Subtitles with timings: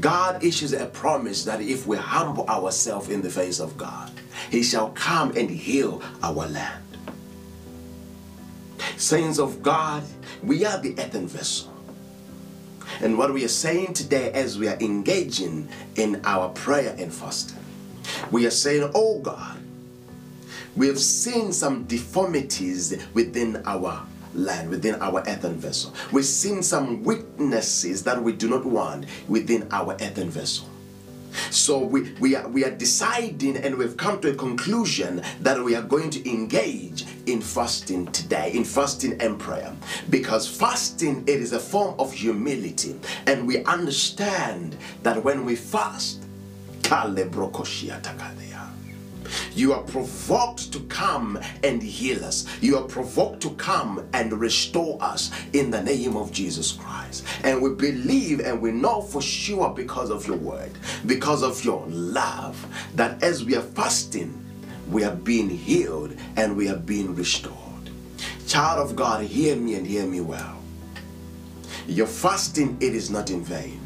[0.00, 4.10] God issues a promise that if we humble ourselves in the face of God,
[4.50, 6.84] He shall come and heal our land.
[8.96, 10.02] Saints of God,
[10.42, 11.72] we are the earthen vessel.
[13.00, 17.62] And what we are saying today as we are engaging in our prayer and fasting,
[18.30, 19.58] we are saying, Oh God,
[20.76, 24.04] we have seen some deformities within our
[24.38, 25.92] land, within our earthen vessel.
[26.12, 30.68] We've seen some weaknesses that we do not want within our earthen vessel.
[31.50, 35.74] So we, we, are, we are deciding and we've come to a conclusion that we
[35.74, 39.74] are going to engage in fasting today, in fasting and prayer.
[40.10, 42.98] Because fasting, it is a form of humility.
[43.26, 46.24] And we understand that when we fast,
[49.54, 52.46] you are provoked to come and heal us.
[52.60, 57.24] You are provoked to come and restore us in the name of Jesus Christ.
[57.42, 60.70] And we believe and we know for sure because of your word,
[61.06, 64.44] because of your love, that as we are fasting,
[64.90, 67.54] we are being healed and we are being restored.
[68.46, 70.62] Child of God, hear me and hear me well.
[71.86, 73.80] Your fasting, it is not in vain.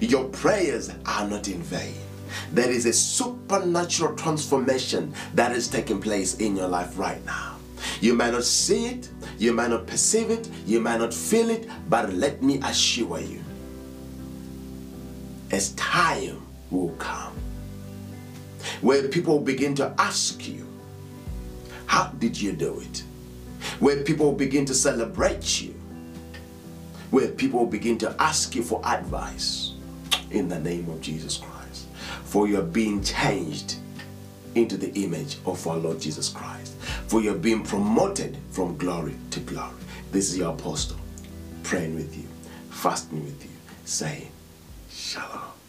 [0.00, 1.94] Your prayers are not in vain
[2.52, 7.56] there is a supernatural transformation that is taking place in your life right now.
[8.00, 11.68] You might not see it, you might not perceive it, you might not feel it,
[11.88, 13.42] but let me assure you,
[15.50, 17.32] as time will come,
[18.80, 20.66] where people begin to ask you,
[21.86, 23.02] How did you do it?
[23.78, 25.74] Where people begin to celebrate you,
[27.10, 29.72] where people begin to ask you for advice
[30.30, 31.50] in the name of Jesus Christ
[32.30, 33.74] for you are being changed
[34.54, 36.74] into the image of our Lord Jesus Christ.
[37.08, 39.74] For you are being promoted from glory to glory.
[40.12, 40.96] This is your apostle
[41.64, 42.28] praying with you,
[42.70, 43.50] fasting with you,
[43.84, 44.30] saying,
[44.90, 45.59] Shalom.